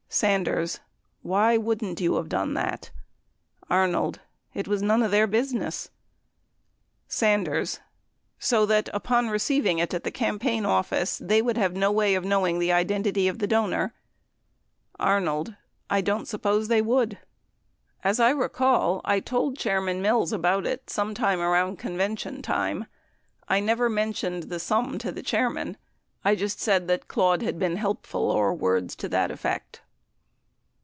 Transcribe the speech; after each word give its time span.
Sanders. 0.13 0.81
Why 1.21 1.55
wouldn't 1.55 2.01
you 2.01 2.15
have 2.15 2.27
done 2.27 2.53
that? 2.55 2.91
Arnold. 3.69 4.19
It 4.53 4.67
was 4.67 4.81
none 4.81 5.03
of 5.03 5.09
their 5.11 5.25
business. 5.25 5.89
Sanders. 7.07 7.79
So 8.37 8.65
that 8.65 8.89
upon 8.93 9.29
receiving 9.29 9.79
it 9.79 9.93
at 9.93 10.03
the 10.03 10.11
campaign 10.11 10.65
office 10.65 11.17
they 11.23 11.41
would 11.41 11.55
have 11.55 11.77
no 11.77 11.93
way 11.93 12.15
of 12.15 12.25
knowing 12.25 12.59
the 12.59 12.73
identity 12.73 13.29
of 13.29 13.39
the 13.39 13.47
donor? 13.47 13.93
Arnold. 14.99 15.55
I 15.89 16.01
don't 16.01 16.27
suppose 16.27 16.67
they 16.67 16.81
would. 16.81 17.13
Arnold. 17.15 17.25
As 18.03 18.19
I 18.19 18.31
recall, 18.31 18.99
I 19.05 19.21
told 19.21 19.57
Chairman 19.57 20.01
Mills 20.01 20.33
about 20.33 20.65
it 20.65 20.89
some 20.89 21.13
time 21.13 21.39
around 21.39 21.79
Convention 21.79 22.41
time.... 22.41 22.85
I 23.47 23.61
never 23.61 23.87
mentioned 23.87 24.43
the 24.49 24.59
sum 24.59 24.97
to 24.97 25.11
the 25.13 25.23
Chairman. 25.23 25.77
I 26.25 26.35
just 26.35 26.59
said 26.59 26.89
that 26.89 27.07
Claude 27.07 27.43
had 27.43 27.57
been 27.57 27.77
helpful, 27.77 28.29
or 28.29 28.53
words 28.53 28.93
to 28.97 29.07
that 29.07 29.31
effect. 29.31 29.79